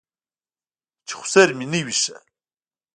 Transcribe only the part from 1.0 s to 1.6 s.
چې خسر